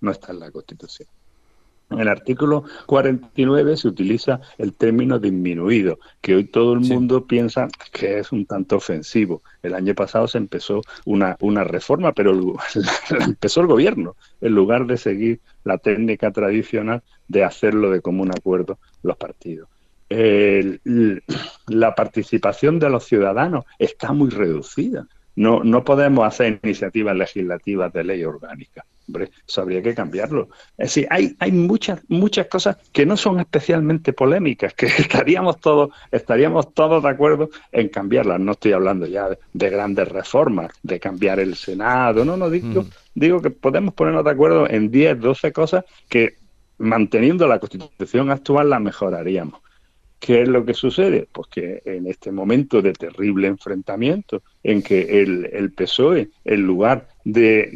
no 0.00 0.12
está 0.12 0.30
en 0.30 0.38
la 0.38 0.52
Constitución. 0.52 1.08
En 1.92 2.00
el 2.00 2.08
artículo 2.08 2.64
49 2.86 3.76
se 3.76 3.88
utiliza 3.88 4.40
el 4.58 4.74
término 4.74 5.18
disminuido, 5.18 5.98
que 6.20 6.34
hoy 6.34 6.44
todo 6.44 6.72
el 6.72 6.80
mundo 6.80 7.26
piensa 7.26 7.68
que 7.92 8.18
es 8.18 8.32
un 8.32 8.46
tanto 8.46 8.76
ofensivo. 8.76 9.42
El 9.62 9.74
año 9.74 9.94
pasado 9.94 10.26
se 10.26 10.38
empezó 10.38 10.82
una, 11.04 11.36
una 11.40 11.64
reforma, 11.64 12.12
pero 12.12 12.32
empezó 13.20 13.60
el 13.60 13.66
gobierno, 13.66 14.16
en 14.40 14.54
lugar 14.54 14.86
de 14.86 14.96
seguir 14.96 15.40
la 15.64 15.78
técnica 15.78 16.30
tradicional 16.30 17.02
de 17.28 17.44
hacerlo 17.44 17.90
de 17.90 18.00
común 18.00 18.30
acuerdo 18.30 18.78
los 19.02 19.16
partidos. 19.16 19.68
la 21.68 21.94
participación 21.94 22.78
de 22.78 22.90
los 22.90 23.04
ciudadanos 23.04 23.64
está 23.78 24.12
muy 24.12 24.30
reducida. 24.30 25.06
No, 25.34 25.64
no 25.64 25.82
podemos 25.82 26.26
hacer 26.26 26.60
iniciativas 26.62 27.16
legislativas 27.16 27.92
de 27.92 28.04
ley 28.04 28.24
orgánica. 28.24 28.84
Hombre, 29.08 29.30
eso 29.46 29.60
habría 29.60 29.82
que 29.82 29.94
cambiarlo. 29.94 30.48
Es 30.78 30.94
decir, 30.94 31.06
hay, 31.10 31.34
hay 31.38 31.52
muchas, 31.52 32.00
muchas 32.08 32.46
cosas 32.46 32.76
que 32.92 33.04
no 33.04 33.16
son 33.16 33.40
especialmente 33.40 34.12
polémicas, 34.12 34.74
que 34.74 34.86
estaríamos 34.98 35.60
todos, 35.60 35.90
estaríamos 36.10 36.72
todos 36.72 37.02
de 37.02 37.08
acuerdo 37.08 37.50
en 37.72 37.88
cambiarlas. 37.88 38.40
No 38.40 38.52
estoy 38.52 38.72
hablando 38.72 39.06
ya 39.06 39.28
de, 39.52 39.70
grandes 39.70 40.08
reformas, 40.08 40.72
de 40.82 41.00
cambiar 41.00 41.40
el 41.40 41.56
Senado, 41.56 42.24
no, 42.24 42.36
no, 42.36 42.48
digo, 42.48 42.82
mm. 42.82 42.86
digo 43.14 43.42
que 43.42 43.50
podemos 43.50 43.94
ponernos 43.94 44.24
de 44.24 44.30
acuerdo 44.30 44.68
en 44.68 44.90
10, 44.90 45.20
12 45.20 45.52
cosas 45.52 45.84
que 46.08 46.36
manteniendo 46.78 47.46
la 47.46 47.58
constitución 47.58 48.30
actual 48.30 48.70
la 48.70 48.78
mejoraríamos. 48.78 49.60
¿Qué 50.18 50.42
es 50.42 50.48
lo 50.48 50.64
que 50.64 50.72
sucede? 50.74 51.26
Pues 51.32 51.48
que 51.48 51.82
en 51.84 52.06
este 52.06 52.30
momento 52.30 52.80
de 52.80 52.92
terrible 52.92 53.48
enfrentamiento, 53.48 54.42
en 54.62 54.80
que 54.80 55.20
el, 55.20 55.50
el 55.52 55.72
PSOE, 55.72 56.30
en 56.44 56.62
lugar 56.62 57.08
de, 57.24 57.70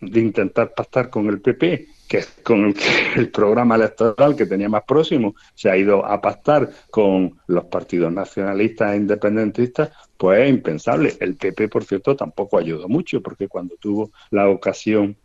de, 0.00 0.20
intentar 0.20 0.74
pactar 0.74 1.10
con 1.10 1.28
el 1.28 1.40
PP, 1.40 1.88
que 2.08 2.18
es 2.18 2.26
con 2.42 2.66
el, 2.66 2.76
el, 3.16 3.30
programa 3.30 3.76
electoral 3.76 4.36
que 4.36 4.46
tenía 4.46 4.68
más 4.68 4.84
próximo, 4.84 5.34
se 5.54 5.70
ha 5.70 5.76
ido 5.76 6.04
a 6.04 6.20
pactar 6.20 6.70
con 6.90 7.38
los 7.46 7.64
partidos 7.64 8.12
nacionalistas 8.12 8.92
e 8.92 8.96
independentistas, 8.96 9.90
pues 10.16 10.42
es 10.42 10.50
impensable. 10.50 11.14
El 11.20 11.36
PP, 11.36 11.68
por 11.68 11.84
cierto, 11.84 12.16
tampoco 12.16 12.58
ayudó 12.58 12.88
mucho, 12.88 13.22
porque 13.22 13.48
cuando 13.48 13.76
tuvo 13.76 14.10
la 14.30 14.48
ocasión 14.48 15.16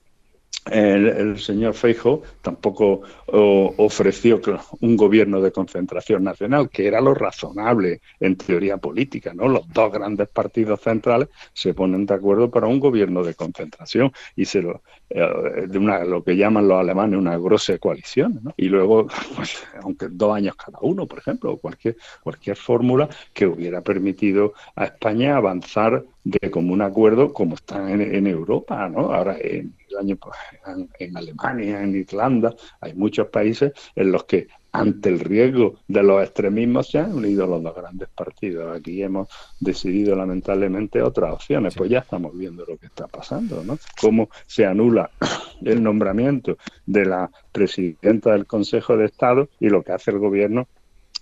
el, 0.72 1.38
señor 1.40 1.74
Feijo 1.74 2.24
tampoco 2.42 3.02
ofreció 3.28 4.42
un 4.82 4.98
gobierno 4.98 5.42
de 5.42 5.52
concentración 5.52 6.24
nacional, 6.24 6.70
que 6.70 6.88
era 6.88 7.02
lo 7.02 7.14
razonable 7.14 8.02
en 8.20 8.36
teoría 8.36 8.78
política, 8.78 9.34
¿no? 9.34 9.48
Los 9.48 9.72
dos 9.72 9.92
grandes 9.92 10.28
partidos 10.30 10.82
centrales 10.82 11.30
se 11.54 11.74
ponen 11.74 12.06
de 12.06 12.14
acuerdo 12.14 12.50
para 12.50 12.68
un 12.68 12.80
gobierno 12.80 13.24
de 13.24 13.36
concentración 13.36 14.12
y 14.36 14.46
se 14.46 14.62
lo, 14.62 14.82
eh, 15.10 15.68
de 15.68 15.78
una, 15.78 16.04
lo 16.04 16.24
que 16.24 16.36
llaman 16.36 16.68
los 16.68 16.80
alemanes 16.80 17.20
una 17.20 17.38
grosa 17.38 17.78
coalición. 17.78 18.42
Y 18.58 18.68
luego, 18.68 19.08
pues, 19.36 19.64
aunque 19.82 20.08
dos 20.10 20.36
años 20.36 20.56
cada 20.56 20.80
uno, 20.82 21.06
por 21.06 21.20
ejemplo, 21.20 21.54
o 21.54 21.58
cualquier, 21.58 21.98
cualquier 22.24 22.58
fórmula 22.58 23.10
que 23.34 23.48
hubiera 23.48 23.82
permitido 23.82 24.54
a 24.76 24.86
España 24.86 25.38
avanzar 25.38 26.04
de 26.24 26.52
común 26.52 26.82
acuerdo 26.82 27.34
como 27.34 27.56
está 27.56 27.92
en, 27.92 28.02
en 28.02 28.28
Europa, 28.28 28.90
¿no? 28.90 29.14
Ahora 29.14 29.38
en 29.40 29.74
año 29.98 30.16
pues, 30.18 30.36
en, 31.00 31.18
Alemania, 31.18 31.82
en 31.82 31.96
Irlanda, 31.96 32.54
hay 32.82 32.94
muchos 32.94 33.28
países 33.28 33.74
en 33.96 34.12
los 34.12 34.25
que 34.25 34.48
ante 34.72 35.10
el 35.10 35.20
riesgo 35.22 35.75
de 35.88 36.04
los 36.04 36.22
extremismos 36.22 36.90
se 36.90 37.00
han 37.00 37.14
unido 37.14 37.48
los 37.48 37.64
dos 37.64 37.75
grandes 37.75 38.10
partidos. 38.10 38.75
Aquí 38.75 39.02
hemos 39.02 39.30
decidido 39.60 40.16
lamentablemente 40.16 41.02
otras 41.02 41.34
opciones, 41.34 41.75
pues 41.75 41.90
ya 41.90 42.00
estamos 42.00 42.38
viendo 42.38 42.66
lo 42.68 42.78
que 42.78 42.88
está 42.88 43.08
pasando, 43.08 43.64
¿no? 43.64 43.78
Cómo 44.02 44.30
se 44.46 44.66
anula 44.66 45.10
el 45.64 45.82
nombramiento 45.82 46.58
de 46.86 47.06
la 47.06 47.32
presidenta 47.52 48.34
del 48.34 48.46
Consejo 48.46 48.98
de 48.98 49.06
Estado 49.06 49.48
y 49.60 49.70
lo 49.70 49.82
que 49.82 49.94
hace 49.94 50.12
el 50.12 50.20
gobierno 50.20 50.68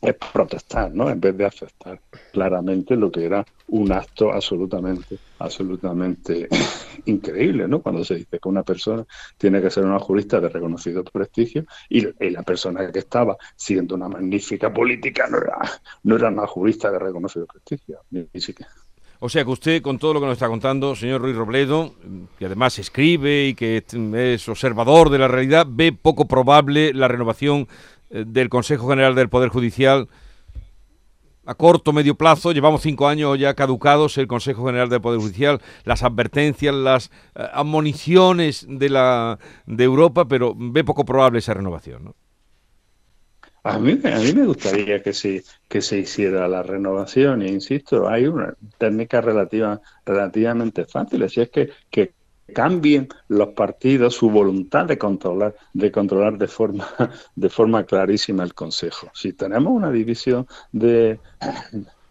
es 0.04 0.16
protestar, 0.16 0.94
¿no? 0.94 1.10
En 1.10 1.20
vez 1.20 1.36
de 1.38 1.46
aceptar 1.46 2.00
claramente 2.32 2.96
lo 2.96 3.10
que 3.10 3.26
era 3.26 3.46
un 3.68 3.92
acto 3.92 4.34
absolutamente, 4.34 5.18
absolutamente 5.40 6.50
increíble, 7.06 7.68
¿no? 7.68 7.82
Cuando 7.82 8.04
se 8.04 8.16
dice 8.16 8.40
que 8.40 8.50
una 8.50 8.64
persona 8.64 9.06
tiene 9.38 9.62
que 9.62 9.70
ser 9.70 9.86
una 9.86 10.00
jurista 10.00 10.42
de 10.42 10.50
reconocido 10.50 11.04
prestigio 11.06 11.66
y, 11.90 12.04
la 12.34 12.44
persona 12.44 12.92
que 12.92 13.00
estaba 13.00 13.38
siendo 13.56 13.96
una 13.96 14.10
magnífica 14.10 14.74
política 14.74 15.28
no 15.30 15.38
era, 15.38 15.58
no 16.04 16.16
era 16.18 16.28
una 16.28 16.48
jurista 16.48 16.92
de 16.92 17.00
reconocido 17.00 17.46
prestigio, 17.46 18.00
ni, 18.12 18.28
siquiera. 18.42 18.72
O 19.20 19.30
sea 19.30 19.46
que 19.46 19.52
usted, 19.52 19.82
con 19.82 20.00
todo 20.00 20.16
lo 20.16 20.20
que 20.20 20.26
nos 20.26 20.34
está 20.34 20.50
contando, 20.50 20.96
señor 20.98 21.22
Ruiz 21.22 21.36
Robledo, 21.38 21.94
que 22.38 22.46
además 22.46 22.78
escribe 22.78 23.46
y 23.48 23.54
que 23.54 23.86
es 23.88 24.50
observador 24.50 25.10
de 25.10 25.20
la 25.20 25.30
realidad, 25.30 25.66
ve 25.70 25.94
poco 25.94 26.28
probable 26.28 26.94
la 26.94 27.08
renovación 27.08 27.70
del 28.14 28.50
Consejo 28.50 28.88
General 28.90 29.16
del 29.16 29.30
Poder 29.30 29.50
Judicial 29.50 30.08
a 31.46 31.56
corto 31.56 31.92
medio 31.92 32.16
plazo, 32.16 32.52
llevamos 32.52 32.82
cinco 32.82 33.08
años 33.08 33.38
ya 33.38 33.54
caducados 33.54 34.18
el 34.18 34.28
Consejo 34.28 34.66
General 34.66 34.90
del 34.90 35.02
Poder 35.02 35.20
Judicial, 35.20 35.60
las 35.84 36.04
advertencias, 36.04 36.74
las 36.74 37.12
eh, 37.36 37.46
admoniciones 37.54 38.66
de 38.70 38.90
la 38.90 39.40
de 39.66 39.84
Europa, 39.84 40.26
pero 40.26 40.54
ve 40.56 40.84
poco 40.84 41.06
probable 41.06 41.40
esa 41.40 41.54
renovación, 41.54 42.06
¿no? 42.06 42.16
A 43.66 43.80
mí, 43.80 43.98
a 44.04 44.18
mí 44.20 44.34
me 44.34 44.46
gustaría 44.46 45.02
que 45.02 45.14
se, 45.14 45.42
que 45.70 45.82
se 45.82 46.00
hiciera 46.00 46.50
la 46.50 46.64
renovación, 46.64 47.42
e 47.42 47.48
insisto, 47.48 48.10
hay 48.10 48.28
una 48.28 48.54
técnica 48.78 49.22
relativa, 49.22 49.80
relativamente 50.06 50.84
fácil, 50.86 51.24
así 51.24 51.40
es 51.40 51.50
que, 51.50 51.70
que 51.90 52.12
cambien 52.54 53.10
los 53.28 53.50
partidos 53.50 54.16
su 54.16 54.30
voluntad 54.30 54.86
de 54.86 54.98
controlar, 54.98 55.56
de 55.74 55.92
controlar 55.92 56.38
de 56.38 56.48
forma, 56.48 56.88
de 57.36 57.50
forma 57.50 57.84
clarísima 57.84 58.44
el 58.44 58.54
Consejo. 58.54 59.10
Si 59.14 59.34
tenemos 59.34 59.74
una 59.74 59.92
división 59.92 60.48
de, 60.72 61.20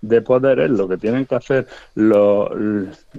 de 0.02 0.20
poderes, 0.20 0.68
lo 0.68 0.88
que 0.88 0.98
tienen 0.98 1.24
que 1.24 1.36
hacer 1.36 1.66
los, 1.94 2.50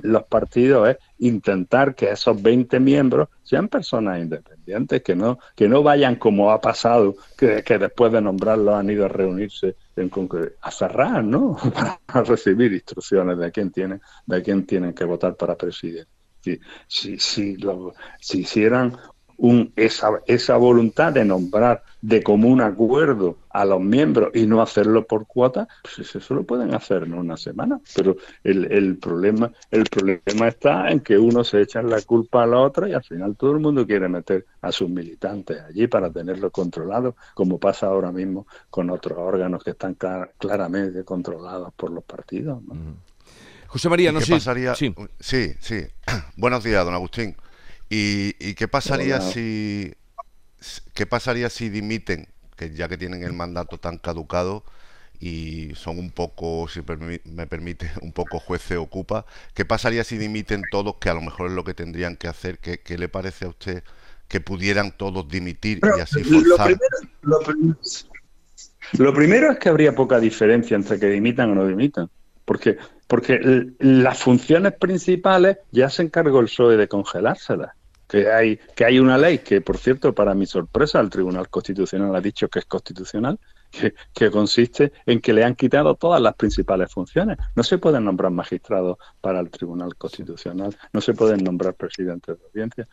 los 0.01 0.23
partidos 0.23 0.89
es 0.89 0.97
intentar 1.19 1.95
que 1.95 2.11
esos 2.11 2.39
20 2.39 2.79
miembros 2.79 3.29
sean 3.41 3.69
personas 3.69 4.19
independientes, 4.19 5.01
que 5.01 5.15
no, 5.15 5.39
que 5.55 5.67
no 5.67 5.81
vayan 5.81 6.17
como 6.17 6.51
ha 6.51 6.59
pasado, 6.59 7.15
que, 7.37 7.63
que 7.63 7.77
después 7.77 8.11
de 8.11 8.21
nombrarlos 8.21 8.75
han 8.75 8.89
ido 8.89 9.05
a 9.05 9.09
reunirse 9.09 9.75
en, 9.95 10.11
a 10.61 10.71
cerrar, 10.71 11.23
¿no? 11.23 11.57
Para 12.05 12.23
recibir 12.23 12.73
instrucciones 12.73 13.37
de 13.37 13.51
quién 13.51 13.71
tienen, 13.71 14.01
de 14.25 14.43
quién 14.43 14.65
tienen 14.65 14.93
que 14.93 15.05
votar 15.05 15.35
para 15.35 15.55
presidente. 15.55 16.12
Si, 16.43 16.59
si, 16.87 17.17
si, 17.17 17.55
lo, 17.57 17.93
si 18.19 18.41
hicieran 18.41 18.97
esa, 19.75 20.21
esa 20.25 20.57
voluntad 20.57 21.11
de 21.11 21.25
nombrar 21.25 21.83
de 22.01 22.21
común 22.23 22.61
acuerdo 22.61 23.37
a 23.49 23.65
los 23.65 23.81
miembros 23.81 24.31
y 24.33 24.45
no 24.45 24.61
hacerlo 24.61 25.05
por 25.05 25.25
cuota, 25.27 25.67
pues 25.81 26.15
eso 26.15 26.33
lo 26.33 26.43
pueden 26.43 26.73
hacer 26.73 27.03
en 27.03 27.13
una 27.13 27.37
semana. 27.37 27.79
Pero 27.95 28.15
el, 28.43 28.71
el, 28.71 28.97
problema, 28.97 29.51
el 29.71 29.83
problema 29.85 30.47
está 30.47 30.89
en 30.89 31.01
que 31.01 31.17
uno 31.17 31.43
se 31.43 31.61
echa 31.61 31.81
la 31.81 32.01
culpa 32.01 32.43
a 32.43 32.47
la 32.47 32.59
otra 32.59 32.89
y 32.89 32.93
al 32.93 33.03
final 33.03 33.35
todo 33.35 33.51
el 33.51 33.59
mundo 33.59 33.85
quiere 33.85 34.07
meter 34.07 34.45
a 34.61 34.71
sus 34.71 34.89
militantes 34.89 35.61
allí 35.61 35.87
para 35.87 36.11
tenerlo 36.11 36.51
controlado, 36.51 37.15
como 37.33 37.59
pasa 37.59 37.87
ahora 37.87 38.11
mismo 38.11 38.47
con 38.69 38.89
otros 38.89 39.17
órganos 39.17 39.63
que 39.63 39.71
están 39.71 39.95
claramente 40.37 41.03
controlados 41.03 41.73
por 41.73 41.91
los 41.91 42.03
partidos. 42.03 42.59
José 43.73 43.89
María, 43.89 44.11
no 44.11 44.21
sé. 44.21 44.33
Pasaría... 44.33 44.75
Sí. 44.75 44.93
sí, 45.19 45.55
sí. 45.59 45.87
Buenos 46.37 46.63
días, 46.63 46.85
don 46.85 46.93
Agustín. 46.93 47.35
¿Y, 47.89 48.53
qué 48.53 48.67
pasaría 48.67 49.19
si 49.19 49.91
qué 50.93 51.07
pasaría 51.07 51.49
si 51.49 51.69
dimiten, 51.69 52.27
que 52.55 52.71
ya 52.75 52.87
que 52.87 52.97
tienen 52.99 53.23
el 53.23 53.33
mandato 53.33 53.79
tan 53.79 53.97
caducado 53.97 54.63
y 55.19 55.71
son 55.73 55.97
un 55.97 56.11
poco, 56.11 56.67
si 56.67 56.81
me 57.25 57.47
permite, 57.47 57.89
un 58.01 58.13
poco 58.13 58.39
juez 58.39 58.61
se 58.61 58.77
ocupa, 58.77 59.25
qué 59.55 59.65
pasaría 59.65 60.03
si 60.03 60.19
dimiten 60.19 60.61
todos, 60.69 60.97
que 60.97 61.09
a 61.09 61.15
lo 61.15 61.21
mejor 61.21 61.49
es 61.49 61.53
lo 61.53 61.63
que 61.63 61.73
tendrían 61.73 62.15
que 62.15 62.27
hacer? 62.27 62.59
¿Qué, 62.59 62.97
le 62.97 63.09
parece 63.09 63.45
a 63.45 63.49
usted 63.49 63.83
que 64.27 64.39
pudieran 64.39 64.91
todos 64.95 65.27
dimitir 65.27 65.81
y 65.97 65.99
así 65.99 66.23
forzar? 66.23 66.77
Lo 68.99 69.13
primero, 69.15 69.51
es 69.51 69.57
que 69.57 69.69
habría 69.69 69.95
poca 69.95 70.19
diferencia 70.19 70.75
entre 70.75 70.99
que 70.99 71.07
dimitan 71.07 71.49
o 71.51 71.55
no 71.55 71.65
dimitan, 71.65 72.07
porque 72.45 72.77
porque 73.07 73.73
las 73.79 74.17
funciones 74.17 74.73
principales 74.73 75.57
ya 75.71 75.89
se 75.89 76.03
encargó 76.03 76.39
el 76.39 76.45
PSOE 76.45 76.77
de 76.77 76.87
congelárselas 76.87 77.71
que 78.13 78.31
hay, 78.31 78.59
que 78.75 78.85
hay 78.85 78.99
una 78.99 79.17
ley 79.17 79.39
que, 79.39 79.59
por 79.59 79.77
cierto, 79.77 80.13
para 80.13 80.35
mi 80.35 80.45
sorpresa, 80.45 80.99
el 80.99 81.09
Tribunal 81.09 81.49
Constitucional 81.49 82.15
ha 82.15 82.21
dicho 82.21 82.47
que 82.47 82.59
es 82.59 82.65
constitucional, 82.65 83.39
que, 84.13 84.29
consiste 84.29 84.93
en 85.07 85.19
que 85.19 85.33
le 85.33 85.43
han 85.43 85.55
quitado 85.55 85.95
todas 85.95 86.21
las 86.21 86.35
principales 86.35 86.91
funciones. 86.91 87.39
No 87.55 87.63
se 87.63 87.79
pueden 87.79 88.05
nombrar 88.05 88.31
magistrados 88.31 88.97
para 89.19 89.39
el 89.39 89.49
Tribunal 89.49 89.95
Constitucional, 89.95 90.77
no 90.91 91.01
se 91.01 91.15
pueden 91.15 91.43
nombrar 91.43 91.73
presidentes 91.73 92.37
de 92.37 92.45
audiencia. 92.45 92.87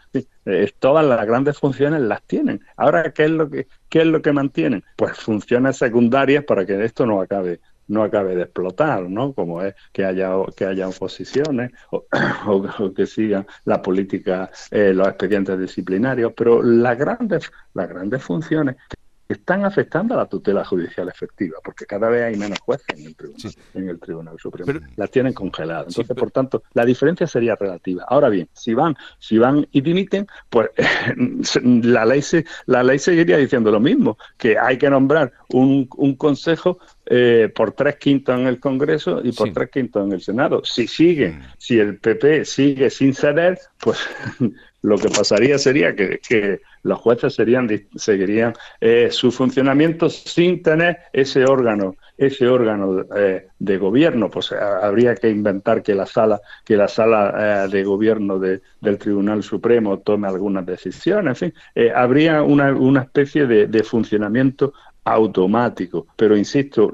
Eh, 0.46 0.72
todas 0.78 1.04
las 1.04 1.26
grandes 1.26 1.58
funciones 1.58 2.00
las 2.00 2.22
tienen. 2.22 2.64
Ahora, 2.78 3.12
¿qué 3.12 3.24
es 3.24 3.30
lo 3.30 3.50
que, 3.50 3.66
qué 3.90 4.00
es 4.00 4.06
lo 4.06 4.22
que 4.22 4.32
mantienen? 4.32 4.82
Pues 4.96 5.18
funciones 5.18 5.76
secundarias 5.76 6.44
para 6.44 6.64
que 6.64 6.82
esto 6.82 7.04
no 7.04 7.20
acabe 7.20 7.60
no 7.90 8.02
acabe 8.04 8.34
de 8.36 8.42
explotar, 8.42 9.02
¿no? 9.08 9.32
Como 9.34 9.62
es 9.62 9.74
que 9.92 10.04
haya 10.04 10.30
que 10.56 10.64
haya 10.64 10.88
oposiciones 10.88 11.72
o, 11.90 12.06
que 12.96 13.06
sigan 13.06 13.46
la 13.64 13.82
política, 13.82 14.50
eh, 14.70 14.92
los 14.94 15.08
expedientes 15.08 15.58
disciplinarios, 15.58 16.32
pero 16.36 16.62
las 16.62 16.96
grandes 16.96 17.50
las 17.74 17.88
grandes 17.88 18.22
funciones 18.22 18.76
están 19.34 19.64
afectando 19.64 20.14
a 20.14 20.18
la 20.18 20.26
tutela 20.26 20.64
judicial 20.64 21.08
efectiva, 21.08 21.58
porque 21.62 21.86
cada 21.86 22.08
vez 22.08 22.24
hay 22.24 22.36
menos 22.36 22.58
jueces 22.60 22.86
en 22.98 23.06
el 23.06 23.16
Tribunal, 23.16 23.54
en 23.74 23.88
el 23.88 24.00
tribunal 24.00 24.38
Supremo. 24.38 24.80
las 24.96 25.10
tienen 25.10 25.32
congeladas. 25.32 25.88
Entonces, 25.88 26.16
por 26.16 26.30
tanto, 26.30 26.62
la 26.74 26.84
diferencia 26.84 27.26
sería 27.26 27.54
relativa. 27.56 28.04
Ahora 28.08 28.28
bien, 28.28 28.48
si 28.52 28.74
van, 28.74 28.96
si 29.18 29.38
van 29.38 29.66
y 29.70 29.80
dimiten, 29.80 30.26
pues 30.48 30.70
la 31.62 32.04
ley 32.04 32.22
se, 32.22 32.44
la 32.66 32.82
ley 32.82 32.98
seguiría 32.98 33.36
diciendo 33.36 33.70
lo 33.70 33.80
mismo, 33.80 34.18
que 34.36 34.58
hay 34.58 34.78
que 34.78 34.90
nombrar 34.90 35.32
un, 35.48 35.88
un 35.96 36.16
consejo 36.16 36.78
eh, 37.06 37.50
por 37.52 37.72
tres 37.72 37.96
quintos 37.96 38.38
en 38.38 38.46
el 38.46 38.60
Congreso 38.60 39.20
y 39.24 39.32
por 39.32 39.52
tres 39.52 39.68
quintos 39.70 40.06
en 40.06 40.12
el 40.12 40.20
Senado. 40.20 40.62
Si 40.64 40.86
sigue, 40.86 41.30
mm. 41.30 41.42
si 41.58 41.78
el 41.78 41.98
PP 41.98 42.44
sigue 42.44 42.88
sin 42.88 43.14
ceder, 43.14 43.58
pues 43.80 43.98
lo 44.82 44.96
que 44.96 45.08
pasaría 45.08 45.58
sería 45.58 45.94
que, 45.94 46.60
los 46.82 46.98
jueces 46.98 47.34
serían, 47.34 47.68
seguirían 47.96 48.54
eh, 48.80 49.08
su 49.10 49.30
funcionamiento 49.30 50.08
sin 50.08 50.62
tener 50.62 50.98
ese 51.12 51.44
órgano, 51.44 51.96
ese 52.16 52.48
órgano 52.48 53.04
eh, 53.14 53.48
de 53.58 53.78
gobierno. 53.78 54.30
Pues 54.30 54.52
habría 54.52 55.14
que 55.14 55.28
inventar 55.28 55.82
que 55.82 55.94
la 55.94 56.06
sala, 56.06 56.40
que 56.64 56.76
la 56.76 56.88
sala 56.88 57.64
eh, 57.66 57.68
de 57.68 57.84
gobierno 57.84 58.38
del 58.38 58.98
Tribunal 58.98 59.42
Supremo 59.42 59.98
tome 59.98 60.28
algunas 60.28 60.64
decisiones. 60.64 61.42
En 61.42 61.52
fin, 61.52 61.90
habría 61.94 62.42
una, 62.42 62.72
una 62.72 63.02
especie 63.02 63.46
de, 63.46 63.82
funcionamiento 63.82 64.72
automático. 65.04 66.06
Pero 66.16 66.36
insisto, 66.36 66.90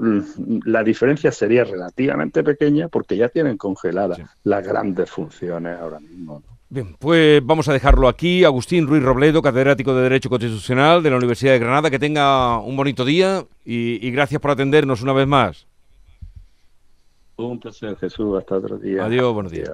la 0.65 0.83
diferencia 0.83 1.31
sería 1.31 1.63
relativamente 1.63 2.43
pequeña 2.43 2.89
porque 2.89 3.15
ya 3.15 3.29
tienen 3.29 3.57
congeladas 3.57 4.19
las 4.43 4.67
grandes 4.67 5.09
funciones 5.09 5.79
ahora 5.79 5.99
mismo. 5.99 6.43
Bien, 6.69 6.95
pues 6.99 7.45
vamos 7.45 7.69
a 7.69 7.73
dejarlo 7.73 8.09
aquí. 8.09 8.43
Agustín 8.43 8.87
Ruiz 8.87 9.01
Robledo, 9.01 9.41
catedrático 9.41 9.95
de 9.95 10.03
Derecho 10.03 10.29
Constitucional 10.29 11.01
de 11.01 11.09
la 11.09 11.17
Universidad 11.17 11.53
de 11.53 11.59
Granada, 11.59 11.89
que 11.89 11.97
tenga 11.97 12.59
un 12.59 12.75
bonito 12.75 13.05
día 13.05 13.45
y, 13.63 14.11
gracias 14.11 14.41
por 14.41 14.51
atendernos 14.51 15.01
una 15.01 15.13
vez 15.13 15.27
más. 15.27 15.65
Un 17.37 17.59
placer, 17.59 17.95
Jesús. 17.97 18.37
Hasta 18.37 18.55
otro 18.55 18.77
día. 18.77 19.05
Adiós, 19.05 19.33
buenos 19.33 19.51
días. 19.51 19.71